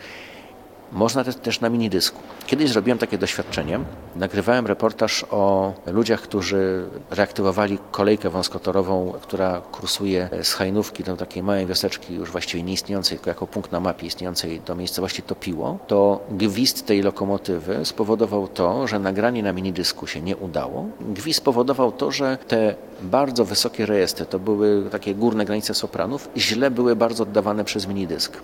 [0.91, 2.21] Można też na minidysku.
[2.47, 3.79] Kiedyś zrobiłem takie doświadczenie.
[4.15, 11.65] Nagrywałem reportaż o ludziach, którzy reaktywowali kolejkę wąskotorową, która kursuje z Hajnówki do takiej małej
[11.65, 15.77] wioseczki, już właściwie nieistniejącej, tylko jako punkt na mapie istniejącej do miejscowości Topiło.
[15.87, 20.85] To gwizd tej lokomotywy spowodował to, że nagranie na minidysku się nie udało.
[21.01, 26.71] Gwizd spowodował to, że te bardzo wysokie rejestry, to były takie górne granice sopranów, źle
[26.71, 28.37] były bardzo oddawane przez minidysk.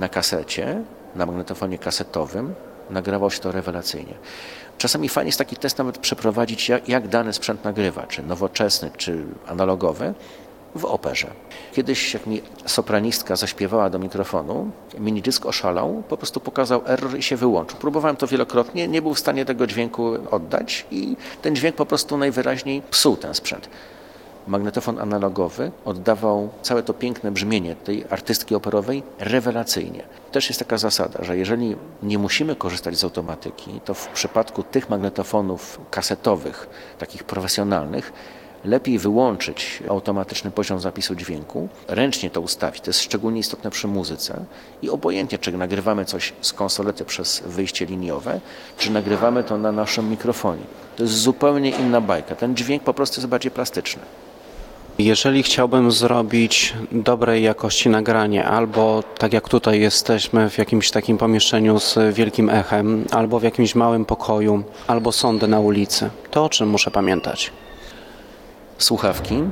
[0.00, 0.82] Na kasecie
[1.16, 2.54] na magnetofonie kasetowym
[2.90, 4.14] nagrywał się to rewelacyjnie.
[4.78, 9.24] Czasami fajnie jest taki test nawet przeprowadzić, jak, jak dany sprzęt nagrywa, czy nowoczesny, czy
[9.46, 10.14] analogowy,
[10.74, 11.30] w operze.
[11.72, 17.36] Kiedyś, jak mi sopranistka zaśpiewała do mikrofonu, minidysk oszalał, po prostu pokazał error i się
[17.36, 17.78] wyłączył.
[17.78, 22.16] Próbowałem to wielokrotnie, nie był w stanie tego dźwięku oddać i ten dźwięk po prostu
[22.16, 23.68] najwyraźniej psuł ten sprzęt
[24.46, 30.02] magnetofon analogowy oddawał całe to piękne brzmienie tej artystki operowej rewelacyjnie.
[30.32, 34.90] Też jest taka zasada, że jeżeli nie musimy korzystać z automatyki, to w przypadku tych
[34.90, 38.12] magnetofonów kasetowych, takich profesjonalnych,
[38.64, 42.80] lepiej wyłączyć automatyczny poziom zapisu dźwięku, ręcznie to ustawić.
[42.80, 44.44] To jest szczególnie istotne przy muzyce
[44.82, 48.40] i obojętnie, czy nagrywamy coś z konsolety przez wyjście liniowe,
[48.78, 50.62] czy nagrywamy to na naszym mikrofonie.
[50.96, 52.34] To jest zupełnie inna bajka.
[52.34, 54.02] Ten dźwięk po prostu jest bardziej plastyczny.
[55.04, 61.80] Jeżeli chciałbym zrobić dobrej jakości nagranie, albo tak jak tutaj jesteśmy w jakimś takim pomieszczeniu
[61.80, 66.68] z wielkim echem, albo w jakimś małym pokoju, albo sądę na ulicy, to o czym
[66.68, 67.52] muszę pamiętać?
[68.78, 69.42] Słuchawki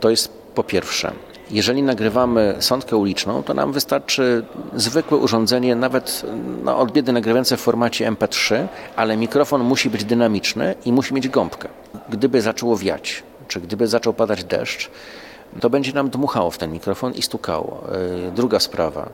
[0.00, 1.12] to jest po pierwsze
[1.50, 6.22] jeżeli nagrywamy sądkę uliczną, to nam wystarczy zwykłe urządzenie, nawet
[6.64, 11.28] no, od biedy nagrywające w formacie MP3, ale mikrofon musi być dynamiczny i musi mieć
[11.28, 11.68] gąbkę.
[12.08, 14.90] Gdyby zaczęło wiać, czy gdyby zaczął padać deszcz,
[15.60, 17.82] to będzie nam dmuchało w ten mikrofon i stukało.
[18.28, 19.08] E, druga sprawa.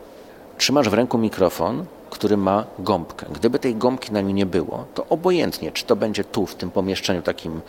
[0.59, 3.27] Trzymasz w ręku mikrofon, który ma gąbkę.
[3.33, 6.71] Gdyby tej gąbki na nim nie było, to obojętnie, czy to będzie tu, w tym
[6.71, 7.61] pomieszczeniu takim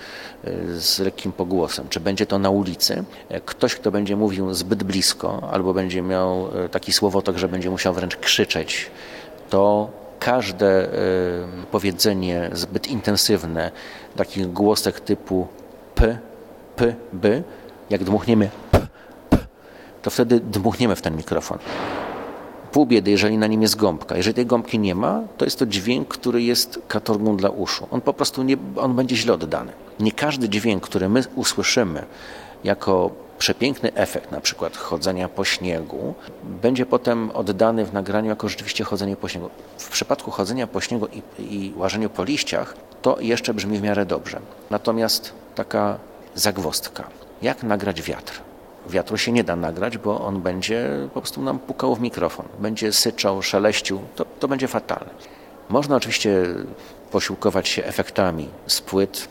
[0.43, 4.83] e, z lekkim pogłosem, czy będzie to na ulicy, e, ktoś, kto będzie mówił zbyt
[4.83, 8.91] blisko, albo będzie miał taki słowotok, że będzie musiał wręcz krzyczeć,
[9.49, 10.89] to każde
[11.71, 13.71] powiedzenie zbyt intensywne,
[14.15, 15.47] takich głosek typu
[15.95, 16.17] p,
[16.77, 17.43] p, b,
[17.89, 18.87] jak dmuchniemy p,
[19.29, 19.37] p,
[20.01, 21.57] to wtedy dmuchniemy w ten mikrofon.
[22.71, 24.17] Pół biedy, jeżeli na nim jest gąbka.
[24.17, 27.87] Jeżeli tej gąbki nie ma, to jest to dźwięk, który jest katorgą dla uszu.
[27.91, 29.71] On po prostu nie, on będzie źle oddany.
[29.99, 32.03] Nie każdy dźwięk, który my usłyszymy
[32.63, 36.13] jako przepiękny efekt, na przykład chodzenia po śniegu,
[36.43, 39.49] będzie potem oddany w nagraniu jako rzeczywiście chodzenie po śniegu.
[39.77, 41.21] W przypadku chodzenia po śniegu i,
[41.55, 44.39] i łażeniu po liściach, to jeszcze brzmi w miarę dobrze.
[44.69, 45.97] Natomiast taka
[46.37, 47.03] zagwostka.
[47.41, 48.41] Jak nagrać wiatr?
[48.89, 52.93] Wiatru się nie da nagrać, bo on będzie po prostu nam pukał w mikrofon, będzie
[52.93, 55.09] syczał, szeleścił, to, to będzie fatalne.
[55.69, 56.45] Można oczywiście
[57.11, 59.27] posiłkować się efektami z płyt,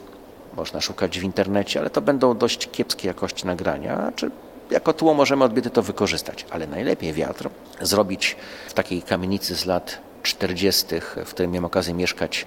[0.56, 4.30] można szukać w internecie, ale to będą dość kiepskie jakości nagrania, czy
[4.70, 7.48] jako tło możemy odbyty to wykorzystać, ale najlepiej wiatr
[7.80, 8.36] zrobić
[8.68, 10.86] w takiej kamienicy z lat 40.,
[11.24, 12.46] w której miałem okazję mieszkać,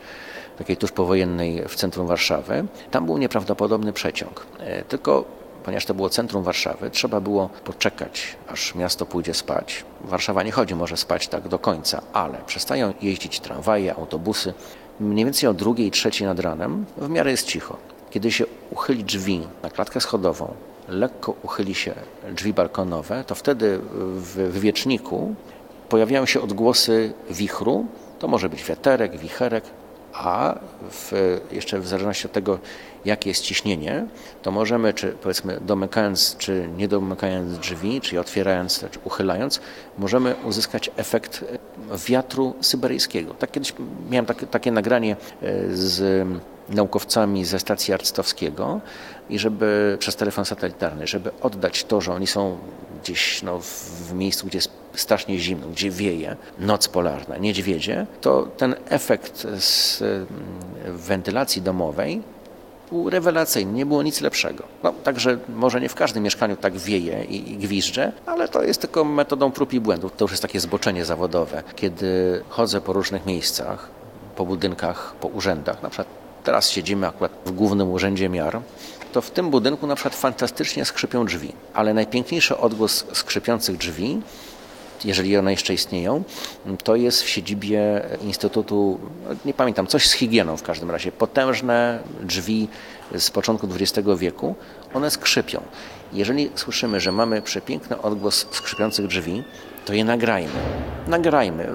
[0.60, 2.66] takiej tuż powojennej w centrum Warszawy.
[2.92, 4.46] Tam był nieprawdopodobny przeciąg.
[4.60, 5.26] E, tylko
[5.64, 9.86] ponieważ to było centrum Warszawy, trzeba było poczekać, aż miasto pójdzie spać.
[10.02, 14.54] Warszawa nie chodzi może spać tak do końca, ale przestają jeździć tramwaje, autobusy.
[15.00, 17.78] Mniej więcej o drugiej, trzeciej nad ranem w miarę jest cicho.
[18.12, 20.54] Kiedy się uchyli drzwi na klatkę schodową,
[20.88, 21.94] lekko uchyli się
[22.32, 23.80] drzwi balkonowe, to wtedy
[24.16, 25.36] w wywieczniku
[25.90, 27.86] pojawiają się odgłosy wichru.
[28.20, 29.64] To może być wiaterek, wicherek,
[30.14, 30.60] a
[30.92, 32.60] w, jeszcze w zależności od tego,
[33.06, 34.06] jakie jest ciśnienie,
[34.42, 39.60] to możemy, czy powiedzmy domykając, czy nie domykając drzwi, czyli otwierając, czy uchylając,
[39.98, 41.46] możemy uzyskać efekt
[42.08, 43.34] wiatru syberyjskiego.
[43.34, 43.74] Tak kiedyś
[44.10, 46.28] miałem takie, takie nagranie e, z
[46.70, 48.82] naukowcami ze stacji arctowskiego
[49.30, 52.58] i żeby przez telefon satelitarny, żeby oddać to, że oni są
[53.04, 58.76] gdzieś no, w miejscu, gdzie jest strasznie zimno, gdzie wieje, noc polarna, niedźwiedzie, to ten
[58.90, 60.28] efekt z mm,
[60.98, 62.22] wentylacji domowej
[62.92, 64.64] był rewelacyjny, nie było nic lepszego.
[64.84, 68.82] No, także może nie w każdym mieszkaniu tak wieje i, i gwizdże, ale to jest
[68.82, 70.12] tylko metodą prób i błędów.
[70.18, 71.64] To już jest takie zboczenie zawodowe.
[71.76, 73.90] Kiedy chodzę po różnych miejscach,
[74.36, 76.08] po budynkach, po urzędach, na przykład
[76.44, 78.62] teraz siedzimy akurat w głównym urzędzie miar,
[79.12, 84.22] to w tym budynku na przykład fantastycznie skrzypią drzwi, ale najpiękniejszy odgłos skrzypiących drzwi
[85.06, 86.24] jeżeli one jeszcze istnieją,
[86.84, 89.00] to jest w siedzibie Instytutu,
[89.46, 91.12] nie pamiętam, coś z higieną w każdym razie.
[91.12, 92.68] Potężne drzwi
[93.18, 94.56] z początku XX wieku,
[94.94, 95.62] one skrzypią.
[96.14, 99.44] Jeżeli słyszymy, że mamy przepiękny odgłos skrzypiących drzwi,
[99.86, 100.60] to je nagrajmy.
[101.08, 101.70] Nagrajmy.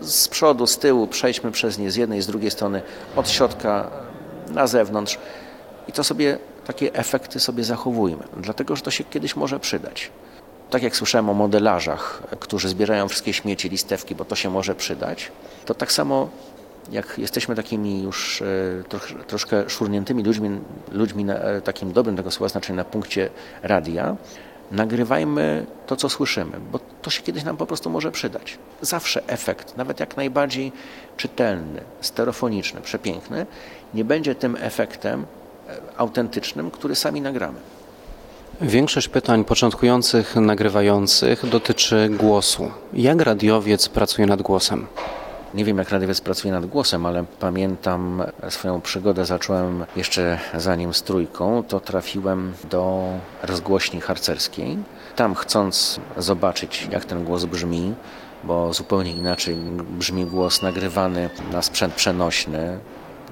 [0.00, 2.82] Z przodu, z tyłu, przejdźmy przez nie z jednej z drugiej strony,
[3.16, 3.90] od środka
[4.48, 5.18] na zewnątrz
[5.88, 10.10] i to sobie, takie efekty sobie zachowujmy, dlatego że to się kiedyś może przydać.
[10.70, 15.32] Tak jak słyszałem o modelarzach, którzy zbierają wszystkie śmieci, listewki, bo to się może przydać,
[15.66, 16.28] to tak samo
[16.92, 18.44] jak jesteśmy takimi już e,
[18.88, 20.60] trosz, troszkę szurniętymi ludźmi,
[20.92, 23.30] ludźmi na e, takim dobrym tego słowa znaczenia na punkcie
[23.62, 24.16] radia,
[24.70, 28.58] nagrywajmy to, co słyszymy, bo to się kiedyś nam po prostu może przydać.
[28.80, 30.72] Zawsze efekt, nawet jak najbardziej
[31.16, 33.46] czytelny, stereofoniczny, przepiękny,
[33.94, 35.26] nie będzie tym efektem
[35.68, 37.58] e, autentycznym, który sami nagramy.
[38.62, 42.70] Większość pytań początkujących, nagrywających dotyczy głosu.
[42.92, 44.86] Jak radiowiec pracuje nad głosem?
[45.54, 49.24] Nie wiem, jak radiowiec pracuje nad głosem, ale pamiętam swoją przygodę.
[49.24, 53.04] Zacząłem jeszcze zanim z trójką, to trafiłem do
[53.42, 54.78] rozgłośni harcerskiej.
[55.16, 57.94] Tam chcąc zobaczyć, jak ten głos brzmi,
[58.44, 59.56] bo zupełnie inaczej
[59.98, 62.78] brzmi głos nagrywany na sprzęt przenośny,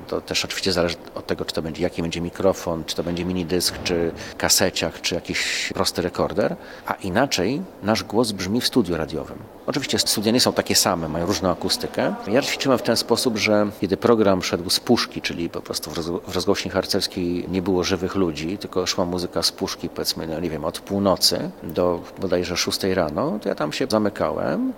[0.09, 3.25] to też oczywiście zależy od tego, czy to będzie, jaki będzie mikrofon, czy to będzie
[3.25, 8.97] mini dysk, czy kaseciach, czy jakiś prosty rekorder, a inaczej nasz głos brzmi w studiu
[8.97, 9.39] radiowym.
[9.67, 12.15] Oczywiście studia nie są takie same, mają różną akustykę.
[12.29, 15.91] Ja ćwiczyłem w ten sposób, że kiedy program szedł z puszki, czyli po prostu
[16.27, 20.51] w rozgłośni harcerskiej nie było żywych ludzi, tylko szła muzyka z puszki, powiedzmy, no nie
[20.51, 24.73] wiem, od północy do bodajże 6 rano, to ja tam się zamykałem.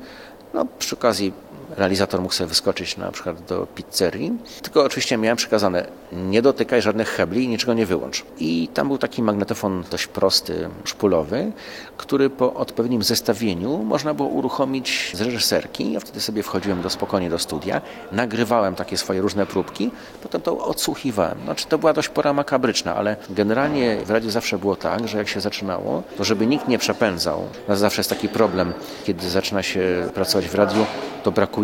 [0.55, 1.33] No, przy okazji
[1.77, 7.09] realizator mógł sobie wyskoczyć na przykład do pizzerii, tylko oczywiście miałem przekazane nie dotykaj żadnych
[7.09, 8.25] hebli i niczego nie wyłącz.
[8.39, 11.53] I tam był taki magnetofon dość prosty, szpulowy,
[11.97, 15.93] który po odpowiednim zestawieniu można było uruchomić z reżyserki.
[15.93, 17.81] Ja wtedy sobie wchodziłem do, spokojnie do studia,
[18.13, 19.91] nagrywałem takie swoje różne próbki,
[20.23, 21.39] potem to odsłuchiwałem.
[21.45, 25.29] Znaczy to była dość pora makabryczna, ale generalnie w radiu zawsze było tak, że jak
[25.29, 28.73] się zaczynało, to żeby nikt nie przepędzał, zawsze jest taki problem,
[29.05, 30.87] kiedy zaczyna się pracować w radiu,
[31.23, 31.60] to brakuje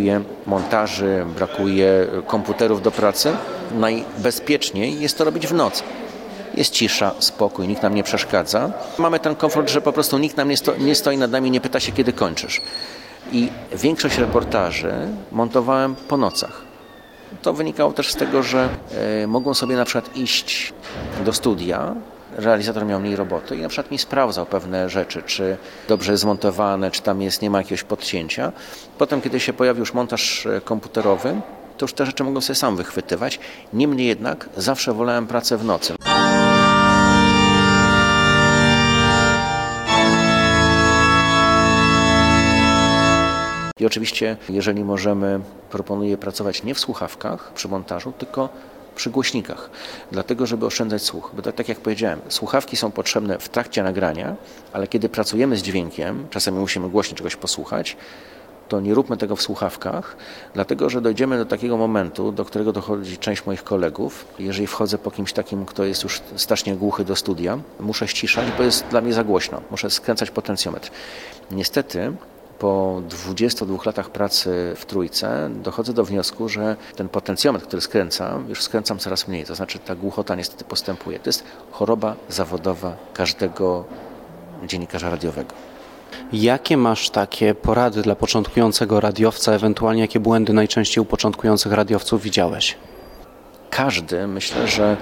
[0.47, 3.33] montaży, brakuje komputerów do pracy.
[3.75, 5.83] Najbezpieczniej jest to robić w nocy.
[6.55, 8.73] Jest cisza, spokój, nikt nam nie przeszkadza.
[8.99, 11.61] Mamy ten komfort, że po prostu nikt nam nie, sto, nie stoi nad nami, nie
[11.61, 12.61] pyta się, kiedy kończysz.
[13.33, 14.93] I większość reportaży
[15.33, 16.63] montowałem po nocach.
[17.43, 18.69] To wynikało też z tego, że
[19.23, 20.73] y, mogą sobie na przykład iść
[21.25, 21.95] do studia,
[22.37, 25.57] realizator miał mniej roboty i na przykład mi sprawdzał pewne rzeczy, czy
[25.89, 28.53] dobrze jest zmontowane, czy tam jest, nie ma jakiegoś podcięcia.
[28.99, 31.41] Potem, kiedy się pojawił już montaż e, komputerowy,
[31.79, 33.41] to już te rzeczy mogłem sobie sam wychwytywać.
[33.73, 35.95] Niemniej jednak zawsze wolałem pracę w nocy.
[43.81, 48.49] I oczywiście, jeżeli możemy, proponuję pracować nie w słuchawkach przy montażu, tylko
[48.97, 49.71] przy głośnikach,
[50.13, 51.31] dlatego żeby oszczędzać słuch.
[51.37, 54.37] Bo tak, tak jak powiedziałem, słuchawki są potrzebne w trakcie nagrania,
[54.73, 57.97] ale kiedy pracujemy z dźwiękiem, czasami musimy głośno czegoś posłuchać,
[58.69, 60.17] to nie róbmy tego w słuchawkach,
[60.55, 64.25] dlatego że dojdziemy do takiego momentu, do którego dochodzi część moich kolegów.
[64.39, 68.63] Jeżeli wchodzę po kimś takim, kto jest już strasznie głuchy do studia, muszę ściszać, bo
[68.63, 69.61] jest dla mnie za głośno.
[69.71, 70.91] Muszę skręcać potencjometr.
[71.51, 72.13] Niestety
[72.59, 78.63] po 22 latach pracy w trójce dochodzę do wniosku, że ten potencjometr, który skręcam, już
[78.63, 79.45] skręcam coraz mniej.
[79.45, 81.19] To znaczy ta głuchota niestety postępuje.
[81.19, 83.85] To jest choroba zawodowa każdego
[84.67, 85.55] dziennikarza radiowego.
[86.33, 92.77] Jakie masz takie porady dla początkującego radiowca, ewentualnie jakie błędy najczęściej u początkujących radiowców widziałeś?
[93.71, 94.97] Każdy, myślę, że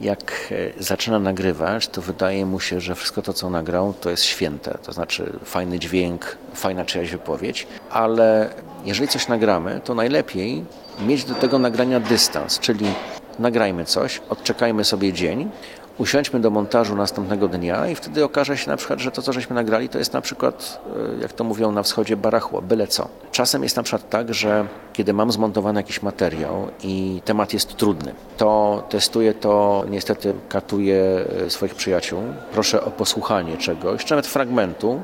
[0.00, 4.22] jak e, zaczyna nagrywać, to wydaje mu się, że wszystko to, co nagrał, to jest
[4.22, 4.78] święte.
[4.82, 8.50] To znaczy fajny dźwięk, fajna czyjaś wypowiedź, ale
[8.84, 10.64] jeżeli coś nagramy, to najlepiej
[11.06, 12.86] mieć do tego nagrania dystans, czyli
[13.38, 15.50] nagrajmy coś, odczekajmy sobie dzień,
[15.98, 19.54] usiądźmy do montażu następnego dnia i wtedy okaże się na przykład, że to, co żeśmy
[19.54, 20.80] nagrali, to jest na przykład,
[21.18, 23.08] e, jak to mówią na wschodzie, barachło, byle co.
[23.32, 28.14] Czasem jest na przykład tak, że kiedy mam zmontowany jakiś materiał i temat jest trudny,
[28.36, 35.00] to testuję to, niestety katuję e, swoich przyjaciół, proszę o posłuchanie czegoś, czy nawet fragmentu,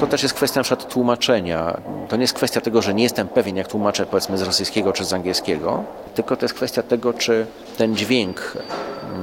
[0.00, 1.80] to też jest kwestia na przykład tłumaczenia.
[2.08, 5.04] To nie jest kwestia tego, że nie jestem pewien, jak tłumaczę powiedzmy z rosyjskiego czy
[5.04, 7.46] z angielskiego, tylko to jest kwestia tego, czy
[7.78, 8.52] ten dźwięk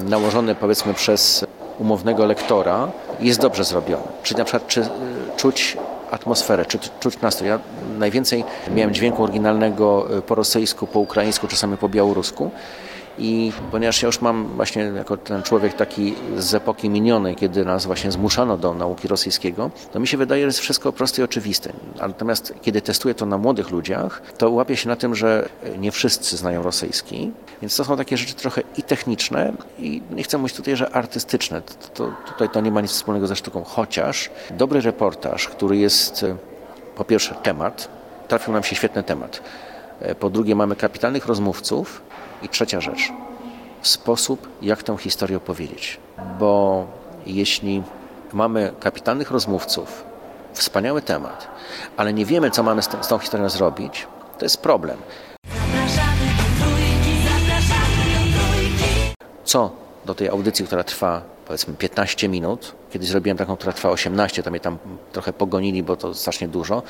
[0.03, 1.45] nałożony powiedzmy przez
[1.79, 2.88] umownego lektora
[3.19, 4.03] jest dobrze zrobiony.
[4.23, 4.86] Czy na przykład czy, y,
[5.38, 5.77] czuć
[6.12, 7.49] atmosferę, czy czuć nastrój.
[7.49, 7.60] Ja
[7.97, 8.43] najwięcej
[8.75, 12.51] miałem dźwięku oryginalnego y, po rosyjsku, po ukraińsku, czasami po białorusku
[13.17, 17.86] i ponieważ ja już mam właśnie jako ten człowiek taki z epoki minionej, kiedy nas
[17.86, 21.73] właśnie zmuszano do nauki rosyjskiego, to mi się wydaje, że jest wszystko proste i oczywiste.
[21.95, 26.38] Natomiast kiedy testuję to na młodych ludziach, to łapię się na tym, że nie wszyscy
[26.38, 30.75] znają rosyjski, więc to są takie rzeczy trochę i techniczne i nie chcę mówić tutaj,
[30.75, 31.62] że artystyczne.
[31.93, 36.25] To, tutaj to nie ma nic wspólnego ze sztuką, chociaż dobry reportaż, który jest
[36.95, 37.89] po pierwsze temat,
[38.28, 39.41] trafił nam się świetny temat.
[40.19, 42.01] Po drugie mamy kapitalnych rozmówców,
[42.41, 43.12] i trzecia rzecz.
[43.82, 46.00] Sposób, jak tę historię opowiedzieć.
[46.39, 46.86] Bo
[47.26, 47.84] jeśli
[48.34, 50.04] mamy kapitalnych rozmówców,
[50.54, 51.48] wspaniały temat,
[51.98, 54.08] ale nie wiemy, co mamy z, z tą historią zrobić,
[54.39, 54.98] to jest problem.
[59.43, 59.71] Co
[60.06, 62.76] do tej audycji, która trwa powiedzmy 15 minut.
[62.95, 64.77] Kiedyś zrobiłem taką, która trwa 18, to mnie tam
[65.12, 66.84] trochę pogonili, bo to strasznie dużo,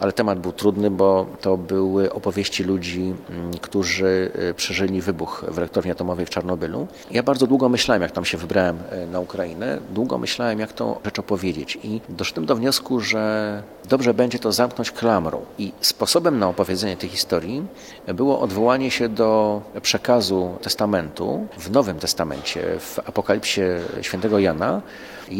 [0.00, 5.58] ale temat był trudny, bo to były opowieści ludzi, mm, którzy y, przeżyli wybuch w
[5.58, 6.86] elektrowni atomowej w Czarnobylu.
[7.10, 10.96] Ja bardzo długo myślałem, jak tam się wybrałem y, na Ukrainę, długo myślałem, jak tą
[11.04, 15.40] rzecz opowiedzieć i doszedłem do wniosku, że dobrze będzie to zamknąć klamrą.
[15.58, 17.66] I sposobem na opowiedzenie tej historii
[18.14, 23.60] było odwołanie się do przekazu testamentu w Nowym Testamencie, w Apokalipsie
[24.02, 24.82] świętego Jana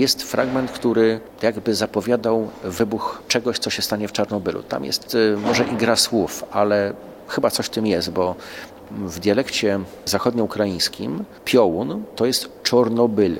[0.05, 4.63] jest fragment, który jakby zapowiadał wybuch czegoś, co się stanie w Czarnobylu.
[4.63, 6.93] Tam jest y, może i gra słów, ale
[7.29, 8.35] chyba coś w tym jest, bo
[8.91, 13.37] w dialekcie zachodnioukraińskim piołun to jest Czornobyl.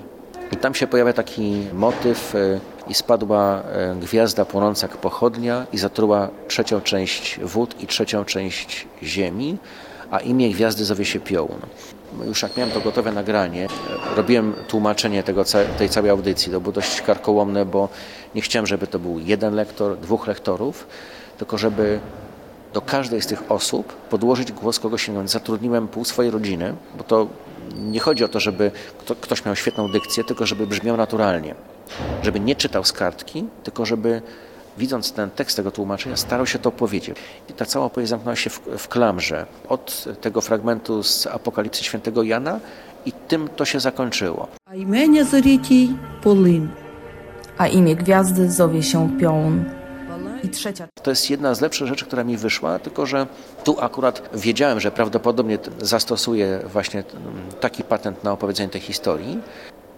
[0.53, 5.79] I tam się pojawia taki motyw y, i spadła y, gwiazda płonąca jak pochodnia i
[5.79, 9.59] zatruła trzecią część wód i trzecią część ziemi,
[10.11, 11.61] a imię gwiazdy zowie się piołun
[12.27, 13.69] już jak miałem to gotowe nagranie,
[14.17, 15.45] robiłem tłumaczenie tego,
[15.79, 16.53] tej całej audycji.
[16.53, 17.89] To było dość karkołomne, bo
[18.35, 20.87] nie chciałem, żeby to był jeden lektor, dwóch lektorów,
[21.39, 22.01] tylko żeby
[22.73, 25.29] do każdej z tych osób podłożyć głos kogoś innego.
[25.29, 27.27] Zatrudniłem pół swojej rodziny, bo to
[27.77, 28.71] nie chodzi o to, żeby
[29.21, 31.55] ktoś miał świetną dykcję, tylko żeby brzmiał naturalnie.
[32.23, 34.23] Żeby nie czytał z kartki, tylko żeby
[34.79, 37.17] widząc ten tekst tego tłumaczenia, starał się to powiedzieć.
[37.51, 39.47] I ta cała opowieść zamknęła się w, w klamrze.
[39.69, 42.61] Od tego fragmentu z Apokalipsy świętego Jana
[43.07, 44.49] i tym to się zakończyło.
[44.67, 46.69] A imię Zoriti Polin.
[47.59, 49.65] A imię gwiazdy zowie się Piołun.
[50.43, 50.89] I trzecia.
[51.03, 53.27] To jest jedna z lepszych rzeczy, która mi wyszła, tylko że
[53.65, 57.05] tu akurat wiedziałem, że prawdopodobnie zastosuję właśnie
[57.61, 59.39] taki patent na opowiedzenie tej historii,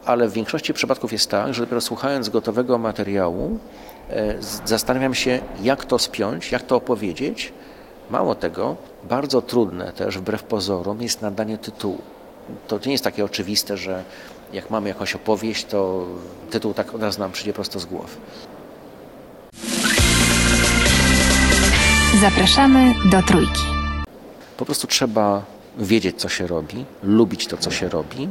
[0.06, 3.58] ale w większości przypadków jest tak, że dopiero słuchając gotowego materiału,
[4.10, 4.34] E,
[4.64, 7.52] zastanawiam się, jak to spiąć, jak to opowiedzieć.
[8.10, 11.98] Mało tego, bardzo trudne też, wbrew pozorom, jest nadanie tytułu.
[12.68, 14.04] To nie jest takie oczywiste, że
[14.52, 16.06] jak mamy jakąś opowieść, to
[16.50, 18.16] tytuł tak od razu nam przyjdzie prosto z głowy.
[22.20, 23.62] Zapraszamy do trójki.
[24.56, 25.42] Po prostu trzeba
[25.78, 28.28] wiedzieć, co się robi, lubić to, co się robi,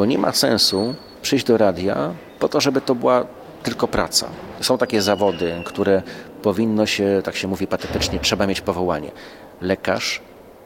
[0.00, 3.26] bo nie ma sensu przyjść do radia po to, żeby to była
[3.62, 4.28] tylko praca.
[4.60, 6.02] Są takie zawody, które
[6.42, 9.10] powinno się, tak się mówi patetycznie, trzeba mieć powołanie.
[9.60, 10.20] Lekarz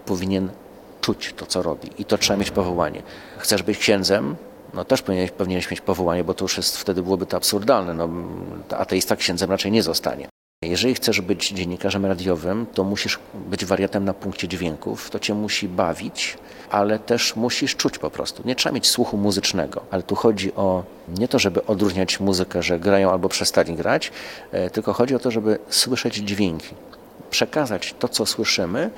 [0.06, 0.48] powinien
[1.00, 3.02] czuć to, co robi i to trzeba mieć powołanie.
[3.38, 4.36] Chcesz być księdzem?
[4.74, 7.94] No też powinieneś, powinieneś mieć powołanie, bo to już jest, wtedy byłoby to absurdalne.
[7.94, 8.08] No,
[8.70, 10.33] ateista księdzem raczej nie zostanie.
[10.66, 15.68] Jeżeli chcesz być dziennikarzem radiowym, to musisz być wariatem na punkcie dźwięków, to cię musi
[15.68, 16.38] bawić,
[16.70, 18.42] ale też musisz czuć po prostu.
[18.44, 20.84] Nie trzeba mieć słuchu muzycznego, ale tu chodzi o
[21.18, 24.12] nie to, żeby odróżniać muzykę, że grają albo przestali grać,
[24.52, 26.74] e, tylko chodzi o to, żeby słyszeć dźwięki,
[27.30, 28.90] przekazać to, co słyszymy,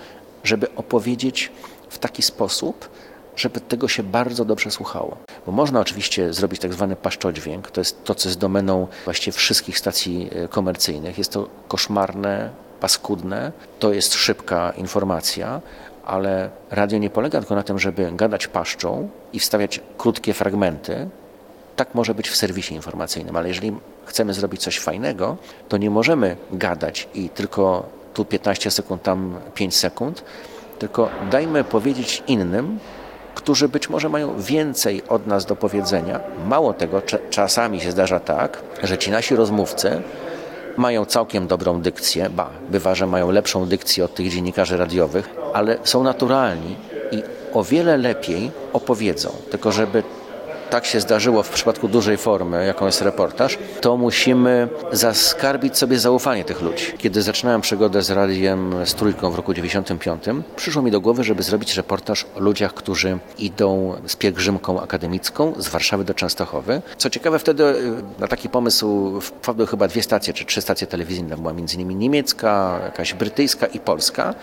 [0.44, 1.52] żeby opowiedzieć
[1.88, 2.88] w taki sposób,
[3.36, 5.16] żeby tego się bardzo dobrze słuchało.
[5.46, 9.78] Bo można oczywiście zrobić tak zwany paszczodźwięk, to jest to, co jest domeną właściwie wszystkich
[9.78, 11.18] stacji e, komercyjnych.
[11.18, 15.60] Jest to koszmarne, paskudne, to jest szybka informacja,
[16.04, 21.08] ale radio nie polega tylko na tym, żeby gadać paszczą i wstawiać krótkie fragmenty.
[21.76, 25.36] Tak może być w serwisie informacyjnym, ale jeżeli chcemy zrobić coś fajnego,
[25.68, 30.24] to nie możemy gadać i tylko tu 15 sekund, tam 5 sekund,
[30.78, 32.78] tylko dajmy powiedzieć innym,
[33.36, 36.20] którzy być może mają więcej od nas do powiedzenia.
[36.46, 40.02] Mało tego, czasami się zdarza tak, że ci nasi rozmówcy
[40.76, 45.78] mają całkiem dobrą dykcję, ba, bywa, że mają lepszą dykcję od tych dziennikarzy radiowych, ale
[45.84, 46.76] są naturalni
[47.12, 47.22] i
[47.52, 49.30] o wiele lepiej opowiedzą.
[49.50, 50.02] Tylko żeby
[50.70, 56.44] tak się zdarzyło w przypadku dużej formy, jaką jest reportaż, to musimy zaskarbić sobie zaufanie
[56.44, 56.86] tych ludzi.
[56.98, 60.24] Kiedy zaczynałem przygodę z radiem z trójką w roku 95,
[60.56, 65.68] przyszło mi do głowy, żeby zrobić reportaż o ludziach, którzy idą z pielgrzymką akademicką z
[65.68, 66.82] Warszawy do Częstochowy.
[66.96, 71.36] Co ciekawe, wtedy y, na taki pomysł wpadły chyba dwie stacje, czy trzy stacje telewizyjne.
[71.36, 74.34] Była między innymi niemiecka, jakaś brytyjska i polska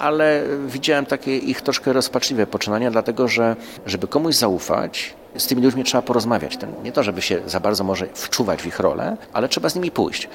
[0.00, 5.84] ale widziałem takie ich troszkę rozpaczliwe poczynania, dlatego że żeby komuś zaufać, z tymi ludźmi
[5.84, 6.58] trzeba porozmawiać.
[6.84, 9.90] Nie to, żeby się za bardzo może wczuwać w ich rolę, ale trzeba z nimi
[9.90, 10.28] pójść.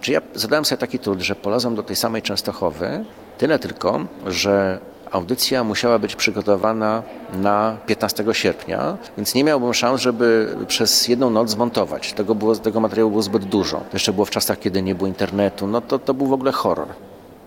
[0.00, 3.04] Czy ja zadałem sobie taki trud, że polazłem do tej samej Częstochowy,
[3.38, 4.78] tyle tylko, że
[5.10, 11.50] audycja musiała być przygotowana na 15 sierpnia, więc nie miałbym szans, żeby przez jedną noc
[11.50, 12.12] zmontować.
[12.12, 13.80] Tego, było, tego materiału było zbyt dużo.
[13.92, 15.66] Jeszcze było w czasach, kiedy nie było internetu.
[15.66, 16.88] No to, to był w ogóle horror.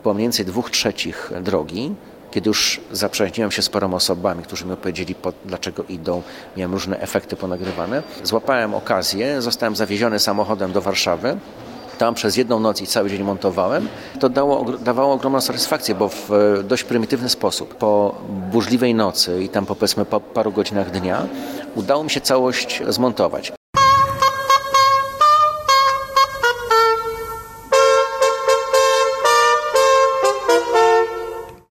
[0.04, 1.96] Po mniej więcej dwóch trzecich drogi
[2.36, 6.22] kiedy już zaprzyjaźniłem się z paroma osobami, którzy mi opowiedzieli, po, dlaczego idą,
[6.58, 11.38] miałem różne efekty ponagrywane, złapałem okazję, zostałem zawieziony samochodem do Warszawy.
[11.98, 13.88] Tam przez jedną noc i cały dzień montowałem.
[14.20, 16.30] To dało, dawało ogromną satysfakcję, bo w
[16.64, 18.16] dość prymitywny sposób, po
[18.52, 21.28] burzliwej nocy i tam powiedzmy po paru godzinach dnia,
[21.76, 23.54] udało mi się całość zmontować.